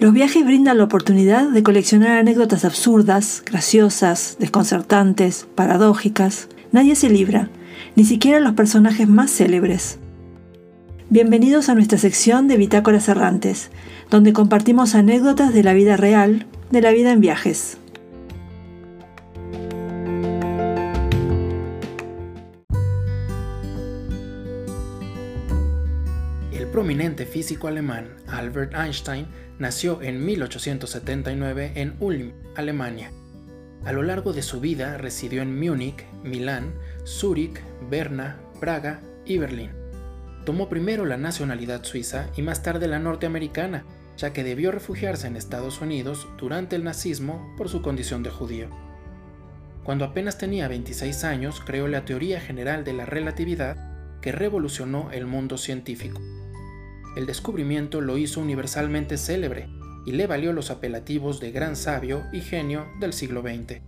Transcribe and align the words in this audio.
Los 0.00 0.12
viajes 0.12 0.44
brindan 0.44 0.78
la 0.78 0.84
oportunidad 0.84 1.48
de 1.48 1.64
coleccionar 1.64 2.18
anécdotas 2.18 2.64
absurdas, 2.64 3.42
graciosas, 3.44 4.36
desconcertantes, 4.38 5.48
paradójicas. 5.56 6.48
Nadie 6.70 6.94
se 6.94 7.10
libra, 7.10 7.50
ni 7.96 8.04
siquiera 8.04 8.38
los 8.38 8.52
personajes 8.52 9.08
más 9.08 9.32
célebres. 9.32 9.98
Bienvenidos 11.10 11.68
a 11.68 11.74
nuestra 11.74 11.98
sección 11.98 12.46
de 12.46 12.58
Bitácoras 12.58 13.08
Errantes, 13.08 13.70
donde 14.08 14.32
compartimos 14.32 14.94
anécdotas 14.94 15.52
de 15.52 15.64
la 15.64 15.74
vida 15.74 15.96
real, 15.96 16.46
de 16.70 16.80
la 16.80 16.92
vida 16.92 17.10
en 17.10 17.20
viajes. 17.20 17.77
El 26.68 26.72
prominente 26.72 27.24
físico 27.24 27.66
alemán 27.66 28.16
Albert 28.26 28.74
Einstein 28.74 29.26
nació 29.58 30.02
en 30.02 30.22
1879 30.22 31.72
en 31.76 31.96
Ulm, 31.98 32.34
Alemania. 32.56 33.10
A 33.86 33.92
lo 33.92 34.02
largo 34.02 34.34
de 34.34 34.42
su 34.42 34.60
vida 34.60 34.98
residió 34.98 35.40
en 35.40 35.58
Múnich, 35.58 36.04
Milán, 36.22 36.74
Zúrich, 37.06 37.58
Berna, 37.88 38.36
Praga 38.60 39.00
y 39.24 39.38
Berlín. 39.38 39.70
Tomó 40.44 40.68
primero 40.68 41.06
la 41.06 41.16
nacionalidad 41.16 41.84
suiza 41.84 42.28
y 42.36 42.42
más 42.42 42.62
tarde 42.62 42.86
la 42.86 42.98
norteamericana, 42.98 43.86
ya 44.18 44.34
que 44.34 44.44
debió 44.44 44.70
refugiarse 44.70 45.26
en 45.26 45.36
Estados 45.36 45.80
Unidos 45.80 46.28
durante 46.36 46.76
el 46.76 46.84
nazismo 46.84 47.54
por 47.56 47.70
su 47.70 47.80
condición 47.80 48.22
de 48.22 48.28
judío. 48.28 48.68
Cuando 49.84 50.04
apenas 50.04 50.36
tenía 50.36 50.68
26 50.68 51.24
años, 51.24 51.62
creó 51.64 51.88
la 51.88 52.04
teoría 52.04 52.42
general 52.42 52.84
de 52.84 52.92
la 52.92 53.06
relatividad 53.06 54.20
que 54.20 54.32
revolucionó 54.32 55.10
el 55.12 55.24
mundo 55.24 55.56
científico 55.56 56.20
el 57.16 57.26
descubrimiento 57.26 58.00
lo 58.00 58.18
hizo 58.18 58.40
universalmente 58.40 59.16
célebre 59.16 59.68
y 60.06 60.12
le 60.12 60.26
valió 60.26 60.52
los 60.52 60.70
apelativos 60.70 61.40
de 61.40 61.50
gran 61.50 61.76
sabio 61.76 62.24
y 62.32 62.40
genio 62.40 62.86
del 63.00 63.12
siglo 63.12 63.42
XX. 63.42 63.82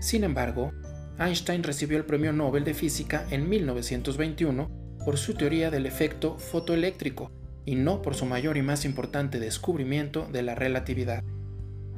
Sin 0.00 0.24
embargo, 0.24 0.72
Einstein 1.18 1.62
recibió 1.62 1.96
el 1.96 2.04
Premio 2.04 2.32
Nobel 2.32 2.64
de 2.64 2.74
Física 2.74 3.26
en 3.30 3.48
1921 3.48 4.70
por 5.04 5.16
su 5.16 5.34
teoría 5.34 5.70
del 5.70 5.86
efecto 5.86 6.38
fotoeléctrico 6.38 7.30
y 7.64 7.74
no 7.74 8.02
por 8.02 8.14
su 8.14 8.26
mayor 8.26 8.56
y 8.56 8.62
más 8.62 8.84
importante 8.84 9.40
descubrimiento 9.40 10.28
de 10.30 10.42
la 10.42 10.54
relatividad. 10.54 11.22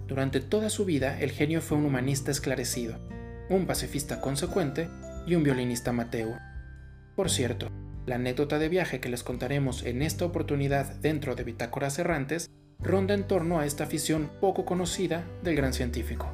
Durante 0.07 0.41
toda 0.41 0.71
su 0.71 0.85
vida, 0.85 1.21
el 1.21 1.33
genio 1.33 1.61
fue 1.61 1.77
un 1.77 1.85
humanista 1.85 2.31
esclarecido, 2.31 2.99
un 3.51 3.67
pacifista 3.67 4.21
consecuente 4.21 4.89
y 5.27 5.35
un 5.35 5.43
violinista 5.43 5.91
amateur. 5.91 6.39
Por 7.17 7.29
cierto, 7.29 7.71
la 8.09 8.15
anécdota 8.17 8.59
de 8.59 8.69
viaje 8.69 9.01
que 9.01 9.11
les 9.11 9.23
contaremos 9.23 9.85
en 9.85 10.03
esta 10.03 10.25
oportunidad 10.25 10.87
dentro 10.97 11.35
de 11.37 11.45
Bitácoras 11.45 11.99
Errantes 11.99 12.51
ronda 12.81 13.13
en 13.13 13.27
torno 13.27 13.61
a 13.61 13.67
esta 13.67 13.85
afición 13.85 14.31
poco 14.41 14.65
conocida 14.65 15.25
del 15.43 15.57
gran 15.57 15.75
científico. 15.75 16.31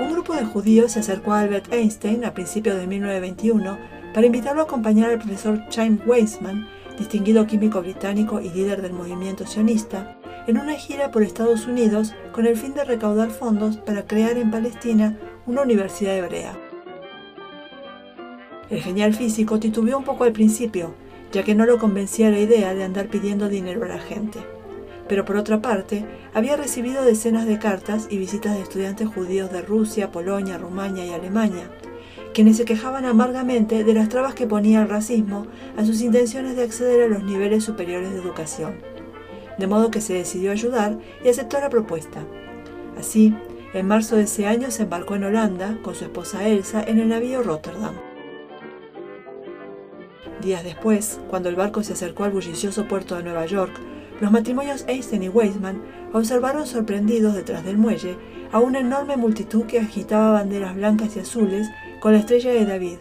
Un 0.00 0.12
grupo 0.12 0.34
de 0.34 0.44
judíos 0.46 0.92
se 0.92 1.00
acercó 1.00 1.34
a 1.34 1.40
Albert 1.40 1.72
Einstein 1.72 2.24
a 2.24 2.32
principios 2.32 2.78
de 2.78 2.86
1921 2.86 3.78
para 4.14 4.26
invitarlo 4.26 4.62
a 4.62 4.64
acompañar 4.64 5.10
al 5.10 5.18
profesor 5.18 5.68
Chaim 5.68 6.00
Weizmann, 6.06 6.66
distinguido 6.96 7.46
químico 7.46 7.82
británico 7.82 8.40
y 8.40 8.48
líder 8.48 8.80
del 8.80 8.94
movimiento 8.94 9.46
sionista, 9.46 10.15
en 10.46 10.58
una 10.58 10.74
gira 10.74 11.10
por 11.10 11.22
Estados 11.22 11.66
Unidos 11.66 12.14
con 12.32 12.46
el 12.46 12.56
fin 12.56 12.74
de 12.74 12.84
recaudar 12.84 13.30
fondos 13.30 13.78
para 13.78 14.06
crear 14.06 14.36
en 14.38 14.50
Palestina 14.50 15.16
una 15.46 15.62
universidad 15.62 16.16
hebrea. 16.16 16.56
El 18.70 18.80
genial 18.80 19.14
físico 19.14 19.58
titubeó 19.58 19.98
un 19.98 20.04
poco 20.04 20.24
al 20.24 20.32
principio, 20.32 20.94
ya 21.32 21.42
que 21.42 21.54
no 21.54 21.66
lo 21.66 21.78
convencía 21.78 22.30
la 22.30 22.38
idea 22.38 22.74
de 22.74 22.84
andar 22.84 23.08
pidiendo 23.08 23.48
dinero 23.48 23.84
a 23.84 23.88
la 23.88 23.98
gente. 23.98 24.38
Pero 25.08 25.24
por 25.24 25.36
otra 25.36 25.62
parte, 25.62 26.04
había 26.34 26.56
recibido 26.56 27.04
decenas 27.04 27.46
de 27.46 27.58
cartas 27.58 28.08
y 28.10 28.18
visitas 28.18 28.54
de 28.54 28.62
estudiantes 28.62 29.08
judíos 29.08 29.52
de 29.52 29.62
Rusia, 29.62 30.10
Polonia, 30.10 30.58
Rumania 30.58 31.06
y 31.06 31.10
Alemania, 31.10 31.70
quienes 32.34 32.56
se 32.56 32.64
quejaban 32.64 33.04
amargamente 33.04 33.84
de 33.84 33.94
las 33.94 34.08
trabas 34.08 34.34
que 34.34 34.46
ponía 34.46 34.82
el 34.82 34.88
racismo 34.88 35.46
a 35.76 35.84
sus 35.84 36.02
intenciones 36.02 36.56
de 36.56 36.64
acceder 36.64 37.02
a 37.02 37.08
los 37.08 37.22
niveles 37.22 37.64
superiores 37.64 38.10
de 38.10 38.18
educación 38.18 38.95
de 39.58 39.66
modo 39.66 39.90
que 39.90 40.00
se 40.00 40.14
decidió 40.14 40.52
ayudar 40.52 40.98
y 41.24 41.28
aceptó 41.28 41.58
la 41.60 41.70
propuesta. 41.70 42.20
Así, 42.98 43.34
en 43.74 43.86
marzo 43.86 44.16
de 44.16 44.22
ese 44.22 44.46
año 44.46 44.70
se 44.70 44.84
embarcó 44.84 45.14
en 45.14 45.24
Holanda 45.24 45.78
con 45.82 45.94
su 45.94 46.04
esposa 46.04 46.46
Elsa 46.48 46.82
en 46.82 46.98
el 46.98 47.08
navío 47.08 47.42
Rotterdam. 47.42 47.94
Días 50.40 50.64
después, 50.64 51.20
cuando 51.28 51.48
el 51.48 51.56
barco 51.56 51.82
se 51.82 51.94
acercó 51.94 52.24
al 52.24 52.30
bullicioso 52.30 52.86
puerto 52.86 53.16
de 53.16 53.22
Nueva 53.22 53.46
York, 53.46 53.72
los 54.20 54.30
matrimonios 54.30 54.84
Einstein 54.86 55.24
y 55.24 55.28
Weisman 55.28 55.82
observaron 56.12 56.66
sorprendidos 56.66 57.34
detrás 57.34 57.64
del 57.64 57.76
muelle 57.76 58.16
a 58.52 58.60
una 58.60 58.78
enorme 58.78 59.16
multitud 59.16 59.64
que 59.64 59.80
agitaba 59.80 60.32
banderas 60.32 60.74
blancas 60.74 61.16
y 61.16 61.20
azules 61.20 61.68
con 62.00 62.12
la 62.12 62.18
estrella 62.18 62.52
de 62.52 62.64
David, 62.64 62.98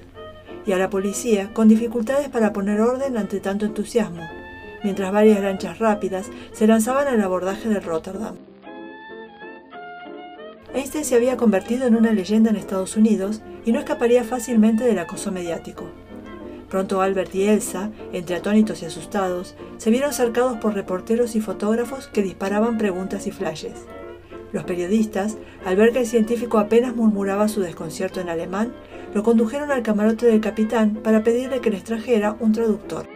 y 0.65 0.71
a 0.71 0.77
la 0.77 0.89
policía 0.89 1.53
con 1.53 1.67
dificultades 1.67 2.29
para 2.29 2.51
poner 2.51 2.81
orden 2.81 3.17
ante 3.17 3.39
tanto 3.39 3.65
entusiasmo 3.65 4.23
mientras 4.85 5.11
varias 5.11 5.41
lanchas 5.41 5.79
rápidas 5.79 6.27
se 6.51 6.67
lanzaban 6.67 7.07
al 7.07 7.19
abordaje 7.19 7.67
de 7.67 7.79
Rotterdam. 7.79 8.35
Einstein 10.75 11.03
se 11.03 11.15
había 11.15 11.37
convertido 11.37 11.87
en 11.87 11.95
una 11.95 12.13
leyenda 12.13 12.51
en 12.51 12.55
Estados 12.55 12.95
Unidos 12.95 13.41
y 13.65 13.71
no 13.71 13.79
escaparía 13.79 14.23
fácilmente 14.23 14.83
del 14.83 14.99
acoso 14.99 15.31
mediático. 15.31 15.85
Pronto 16.69 17.01
Albert 17.01 17.33
y 17.33 17.47
Elsa, 17.47 17.89
entre 18.13 18.35
atónitos 18.35 18.83
y 18.83 18.85
asustados, 18.85 19.55
se 19.77 19.89
vieron 19.89 20.13
cercados 20.13 20.57
por 20.57 20.75
reporteros 20.75 21.35
y 21.35 21.41
fotógrafos 21.41 22.05
que 22.05 22.21
disparaban 22.21 22.77
preguntas 22.77 23.25
y 23.25 23.31
flashes. 23.31 23.87
Los 24.51 24.65
periodistas, 24.65 25.37
al 25.65 25.77
ver 25.77 25.93
que 25.93 26.01
el 26.01 26.05
científico 26.05 26.59
apenas 26.59 26.95
murmuraba 26.95 27.47
su 27.47 27.61
desconcierto 27.61 28.21
en 28.21 28.29
alemán, 28.29 28.71
lo 29.15 29.23
condujeron 29.23 29.71
al 29.71 29.81
camarote 29.81 30.27
del 30.27 30.41
capitán 30.41 30.93
para 30.93 31.23
pedirle 31.23 31.59
que 31.59 31.71
les 31.71 31.83
trajera 31.83 32.37
un 32.39 32.51
traductor. 32.51 33.14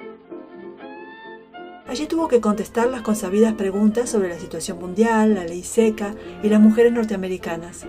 Allí 1.89 2.05
tuvo 2.05 2.27
que 2.27 2.39
contestar 2.39 2.87
las 2.87 3.01
consabidas 3.01 3.55
preguntas 3.55 4.11
sobre 4.11 4.29
la 4.29 4.37
situación 4.37 4.77
mundial, 4.77 5.33
la 5.33 5.43
ley 5.43 5.63
seca 5.63 6.13
y 6.43 6.49
las 6.49 6.61
mujeres 6.61 6.93
norteamericanas, 6.93 7.87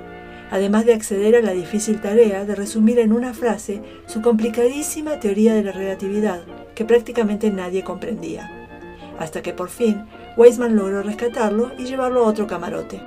además 0.51 0.87
de 0.87 0.95
acceder 0.95 1.37
a 1.37 1.43
la 1.43 1.53
difícil 1.53 2.01
tarea 2.01 2.47
de 2.47 2.55
resumir 2.55 2.99
en 2.99 3.13
una 3.13 3.35
frase 3.35 3.83
su 4.07 4.23
complicadísima 4.23 5.21
teoría 5.21 5.53
de 5.53 5.65
la 5.65 5.73
relatividad, 5.73 6.41
que 6.75 6.87
prácticamente 6.87 7.51
nadie 7.51 7.85
comprendía. 7.85 8.51
Hasta 9.19 9.43
que 9.43 9.53
por 9.53 9.69
fin 9.69 10.07
Weisman 10.39 10.77
logró 10.77 11.03
rescatarlo 11.03 11.73
y 11.77 11.85
llevarlo 11.85 12.25
a 12.25 12.29
otro 12.29 12.47
camarote. 12.47 13.03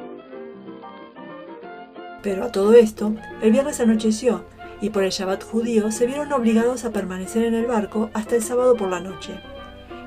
Pero 2.22 2.44
a 2.44 2.52
todo 2.52 2.74
esto, 2.74 3.16
el 3.42 3.52
viernes 3.52 3.80
anocheció 3.80 4.46
y 4.80 4.92
por 4.92 5.04
el 5.04 5.10
Shabbat 5.10 5.44
judío 5.44 5.92
se 5.92 6.06
vieron 6.06 6.32
obligados 6.32 6.86
a 6.86 6.92
permanecer 6.92 7.46
en 7.46 7.56
el 7.56 7.66
barco 7.66 8.12
hasta 8.14 8.36
el 8.36 8.44
sábado 8.44 8.76
por 8.76 8.92
la 8.92 9.00
noche. 9.00 9.40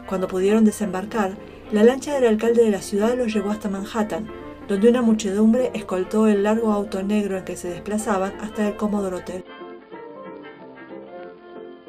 Cuando 0.07 0.29
pudieron 0.29 0.65
desembarcar, 0.65 1.37
la 1.73 1.83
lancha 1.83 2.15
del 2.15 2.29
alcalde 2.29 2.63
de 2.63 2.71
la 2.71 2.83
ciudad 2.83 3.17
los 3.17 3.33
llevó 3.35 3.51
hasta 3.51 3.69
Manhattan, 3.69 4.29
donde 4.69 4.89
una 4.89 5.03
muchedumbre 5.03 5.71
escoltó 5.75 6.27
el 6.27 6.43
largo 6.43 6.73
auto 6.73 7.03
negro 7.03 7.39
en 7.39 7.45
que 7.45 7.57
se 7.57 7.69
desplazaban 7.69 8.35
hasta 8.41 8.69
el 8.69 8.77
Commodore 8.77 9.17
Hotel. 9.17 9.45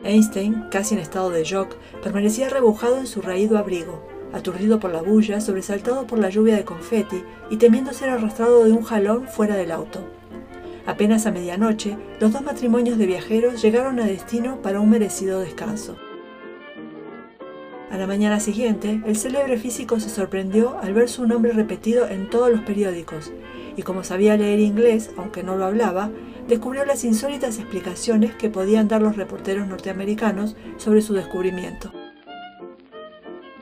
Einstein, 0.03 0.65
casi 0.71 0.95
en 0.95 1.01
estado 1.01 1.29
de 1.29 1.43
shock, 1.43 1.75
permanecía 2.01 2.49
rebujado 2.49 2.97
en 2.97 3.07
su 3.07 3.21
raído 3.21 3.57
abrigo, 3.57 4.07
aturdido 4.33 4.79
por 4.79 4.91
la 4.91 5.01
bulla, 5.01 5.41
sobresaltado 5.41 6.07
por 6.07 6.19
la 6.19 6.29
lluvia 6.29 6.55
de 6.55 6.65
confeti 6.65 7.23
y 7.49 7.57
temiendo 7.57 7.93
ser 7.93 8.09
arrastrado 8.09 8.63
de 8.63 8.71
un 8.71 8.83
jalón 8.83 9.27
fuera 9.27 9.55
del 9.55 9.71
auto. 9.71 9.99
Apenas 10.85 11.25
a 11.25 11.31
medianoche, 11.31 11.97
los 12.19 12.31
dos 12.31 12.41
matrimonios 12.41 12.97
de 12.97 13.07
viajeros 13.07 13.61
llegaron 13.61 13.99
a 13.99 14.05
destino 14.05 14.61
para 14.61 14.79
un 14.79 14.89
merecido 14.89 15.41
descanso. 15.41 15.97
La 17.97 18.05
mañana 18.05 18.39
siguiente, 18.39 19.01
el 19.07 19.15
célebre 19.15 19.57
físico 19.57 19.99
se 19.99 20.09
sorprendió 20.09 20.77
al 20.83 20.93
ver 20.93 21.09
su 21.09 21.25
nombre 21.25 21.51
repetido 21.51 22.07
en 22.07 22.29
todos 22.29 22.51
los 22.51 22.61
periódicos, 22.61 23.31
y 23.75 23.81
como 23.81 24.03
sabía 24.03 24.37
leer 24.37 24.59
inglés, 24.59 25.09
aunque 25.17 25.41
no 25.41 25.55
lo 25.55 25.65
hablaba, 25.65 26.11
descubrió 26.47 26.85
las 26.85 27.03
insólitas 27.03 27.57
explicaciones 27.57 28.35
que 28.35 28.51
podían 28.51 28.87
dar 28.87 29.01
los 29.01 29.15
reporteros 29.15 29.67
norteamericanos 29.67 30.55
sobre 30.77 31.01
su 31.01 31.15
descubrimiento. 31.15 31.91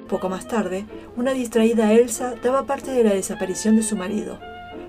Poco 0.09 0.27
más 0.27 0.49
tarde, 0.49 0.85
una 1.15 1.31
distraída 1.31 1.93
Elsa 1.93 2.35
daba 2.43 2.65
parte 2.65 2.91
de 2.91 3.05
la 3.05 3.13
desaparición 3.13 3.77
de 3.77 3.83
su 3.83 3.95
marido. 3.95 4.37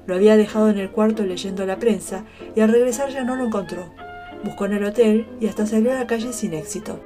Lo 0.09 0.17
había 0.17 0.37
dejado 0.37 0.71
en 0.71 0.79
el 0.79 0.91
cuarto 0.91 1.25
leyendo 1.25 1.65
la 1.67 1.79
prensa 1.79 2.25
y 2.57 2.63
al 2.63 2.73
regresar 2.73 3.11
ya 3.11 3.23
no 3.23 3.37
lo 3.37 3.47
encontró. 3.47 3.95
Buscó 4.43 4.67
en 4.67 4.73
el 4.73 4.85
hotel 4.85 5.29
y 5.41 5.47
hasta 5.47 5.67
salió 5.67 5.93
a 5.93 5.95
la 5.95 6.09
calle 6.09 6.33
sin 6.33 6.53
éxito. 6.53 6.99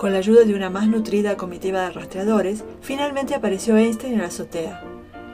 Con 0.00 0.12
la 0.12 0.18
ayuda 0.20 0.44
de 0.44 0.54
una 0.54 0.70
más 0.70 0.88
nutrida 0.88 1.36
comitiva 1.36 1.82
de 1.82 1.90
rastreadores, 1.90 2.64
finalmente 2.80 3.34
apareció 3.34 3.76
Einstein 3.76 4.14
en 4.14 4.20
la 4.20 4.28
azotea, 4.28 4.82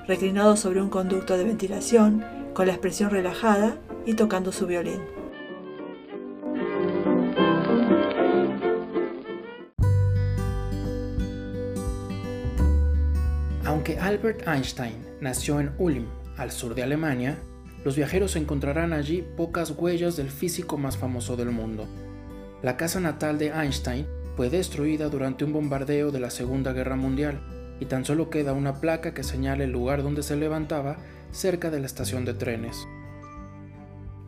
reclinado 0.08 0.56
sobre 0.56 0.82
un 0.82 0.90
conducto 0.90 1.38
de 1.38 1.44
ventilación, 1.44 2.24
con 2.52 2.66
la 2.66 2.72
expresión 2.72 3.10
relajada 3.10 3.76
y 4.06 4.14
tocando 4.14 4.50
su 4.50 4.66
violín. 4.66 5.00
Aunque 13.64 14.00
Albert 14.00 14.48
Einstein 14.48 14.96
nació 15.20 15.60
en 15.60 15.70
Ulm, 15.78 16.06
al 16.38 16.50
sur 16.50 16.74
de 16.74 16.82
Alemania, 16.82 17.38
los 17.84 17.94
viajeros 17.94 18.34
encontrarán 18.34 18.92
allí 18.92 19.24
pocas 19.36 19.70
huellas 19.70 20.16
del 20.16 20.28
físico 20.28 20.76
más 20.76 20.96
famoso 20.96 21.36
del 21.36 21.52
mundo. 21.52 21.86
La 22.62 22.76
casa 22.76 22.98
natal 22.98 23.38
de 23.38 23.50
Einstein 23.50 24.15
fue 24.36 24.50
destruida 24.50 25.08
durante 25.08 25.44
un 25.44 25.52
bombardeo 25.52 26.10
de 26.10 26.20
la 26.20 26.30
Segunda 26.30 26.72
Guerra 26.72 26.96
Mundial 26.96 27.40
y 27.80 27.86
tan 27.86 28.04
solo 28.04 28.28
queda 28.28 28.52
una 28.52 28.80
placa 28.80 29.14
que 29.14 29.22
señala 29.22 29.64
el 29.64 29.72
lugar 29.72 30.02
donde 30.02 30.22
se 30.22 30.36
levantaba 30.36 30.98
cerca 31.30 31.70
de 31.70 31.80
la 31.80 31.86
estación 31.86 32.24
de 32.24 32.34
trenes. 32.34 32.86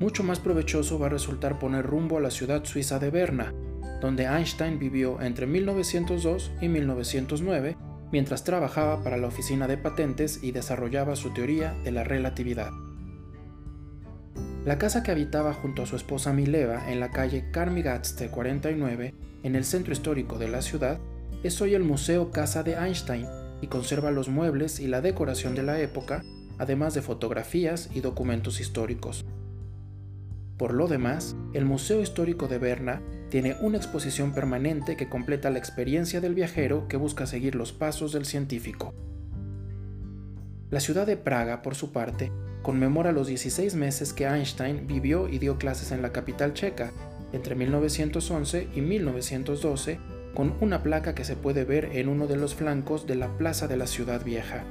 Mucho 0.00 0.22
más 0.22 0.38
provechoso 0.38 0.98
va 0.98 1.06
a 1.06 1.10
resultar 1.10 1.58
poner 1.58 1.84
rumbo 1.84 2.16
a 2.16 2.20
la 2.20 2.30
ciudad 2.30 2.64
suiza 2.64 2.98
de 2.98 3.10
Berna, 3.10 3.52
donde 4.00 4.24
Einstein 4.24 4.78
vivió 4.78 5.20
entre 5.20 5.46
1902 5.46 6.52
y 6.60 6.68
1909 6.68 7.76
mientras 8.10 8.44
trabajaba 8.44 9.02
para 9.02 9.18
la 9.18 9.26
oficina 9.26 9.66
de 9.66 9.76
patentes 9.76 10.42
y 10.42 10.52
desarrollaba 10.52 11.16
su 11.16 11.34
teoría 11.34 11.74
de 11.84 11.90
la 11.90 12.04
relatividad. 12.04 12.70
La 14.68 14.76
casa 14.76 15.02
que 15.02 15.10
habitaba 15.10 15.54
junto 15.54 15.82
a 15.82 15.86
su 15.86 15.96
esposa 15.96 16.34
Mileva 16.34 16.92
en 16.92 17.00
la 17.00 17.10
calle 17.10 17.50
Karmigatste 17.50 18.28
49, 18.28 19.14
en 19.42 19.56
el 19.56 19.64
centro 19.64 19.94
histórico 19.94 20.36
de 20.36 20.48
la 20.48 20.60
ciudad, 20.60 21.00
es 21.42 21.58
hoy 21.62 21.72
el 21.72 21.84
Museo 21.84 22.32
Casa 22.32 22.62
de 22.62 22.74
Einstein 22.74 23.26
y 23.62 23.68
conserva 23.68 24.10
los 24.10 24.28
muebles 24.28 24.78
y 24.78 24.86
la 24.86 25.00
decoración 25.00 25.54
de 25.54 25.62
la 25.62 25.80
época, 25.80 26.22
además 26.58 26.92
de 26.92 27.00
fotografías 27.00 27.88
y 27.94 28.02
documentos 28.02 28.60
históricos. 28.60 29.24
Por 30.58 30.74
lo 30.74 30.86
demás, 30.86 31.34
el 31.54 31.64
Museo 31.64 32.02
Histórico 32.02 32.46
de 32.46 32.58
Berna 32.58 33.00
tiene 33.30 33.56
una 33.62 33.78
exposición 33.78 34.34
permanente 34.34 34.98
que 34.98 35.08
completa 35.08 35.48
la 35.48 35.60
experiencia 35.60 36.20
del 36.20 36.34
viajero 36.34 36.88
que 36.88 36.98
busca 36.98 37.24
seguir 37.24 37.54
los 37.54 37.72
pasos 37.72 38.12
del 38.12 38.26
científico. 38.26 38.92
La 40.68 40.80
ciudad 40.80 41.06
de 41.06 41.16
Praga, 41.16 41.62
por 41.62 41.74
su 41.74 41.90
parte, 41.90 42.30
conmemora 42.62 43.12
los 43.12 43.26
16 43.26 43.74
meses 43.74 44.12
que 44.12 44.26
Einstein 44.26 44.86
vivió 44.86 45.28
y 45.28 45.38
dio 45.38 45.58
clases 45.58 45.92
en 45.92 46.02
la 46.02 46.12
capital 46.12 46.54
checa, 46.54 46.92
entre 47.32 47.54
1911 47.54 48.68
y 48.74 48.80
1912, 48.80 49.98
con 50.34 50.54
una 50.60 50.82
placa 50.82 51.14
que 51.14 51.24
se 51.24 51.36
puede 51.36 51.64
ver 51.64 51.90
en 51.92 52.08
uno 52.08 52.26
de 52.26 52.36
los 52.36 52.54
flancos 52.54 53.06
de 53.06 53.16
la 53.16 53.28
Plaza 53.36 53.68
de 53.68 53.76
la 53.76 53.86
Ciudad 53.86 54.24
Vieja. 54.24 54.64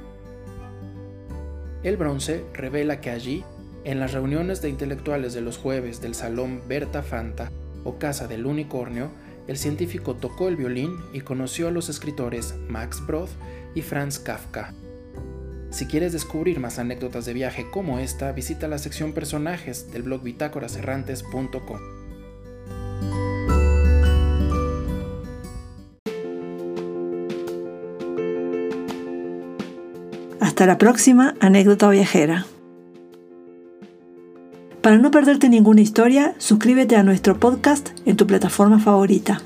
El 1.82 1.96
bronce 1.96 2.44
revela 2.54 3.00
que 3.00 3.10
allí, 3.10 3.44
en 3.84 4.00
las 4.00 4.12
reuniones 4.12 4.60
de 4.60 4.68
intelectuales 4.68 5.34
de 5.34 5.40
los 5.40 5.56
jueves 5.56 6.00
del 6.00 6.14
Salón 6.14 6.62
Berta 6.68 7.02
Fanta 7.02 7.50
o 7.84 7.98
Casa 7.98 8.26
del 8.26 8.46
Unicornio, 8.46 9.10
el 9.46 9.56
científico 9.56 10.14
tocó 10.14 10.48
el 10.48 10.56
violín 10.56 10.96
y 11.12 11.20
conoció 11.20 11.68
a 11.68 11.70
los 11.70 11.88
escritores 11.88 12.54
Max 12.68 13.02
Brod 13.06 13.30
y 13.74 13.82
Franz 13.82 14.18
Kafka. 14.18 14.74
Si 15.70 15.86
quieres 15.86 16.12
descubrir 16.12 16.60
más 16.60 16.78
anécdotas 16.78 17.26
de 17.26 17.34
viaje 17.34 17.70
como 17.70 17.98
esta, 17.98 18.32
visita 18.32 18.68
la 18.68 18.78
sección 18.78 19.12
personajes 19.12 19.92
del 19.92 20.02
blog 20.02 20.22
bitácoraserrantes.com. 20.22 21.78
Hasta 30.40 30.66
la 30.66 30.78
próxima 30.78 31.34
anécdota 31.40 31.88
viajera. 31.90 32.46
Para 34.82 34.96
no 34.96 35.10
perderte 35.10 35.48
ninguna 35.48 35.82
historia, 35.82 36.34
suscríbete 36.38 36.96
a 36.96 37.02
nuestro 37.02 37.38
podcast 37.38 37.90
en 38.06 38.16
tu 38.16 38.26
plataforma 38.26 38.78
favorita. 38.78 39.42